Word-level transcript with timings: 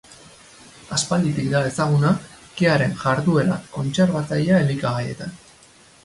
Aspalditik 0.95 1.49
da 1.51 1.59
ezaguna 1.71 2.13
kearen 2.61 2.95
jarduera 3.01 3.57
kontserbatzailea 3.75 4.63
elikagaietan. 4.65 5.37